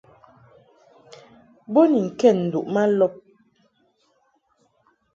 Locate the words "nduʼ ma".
2.45-2.83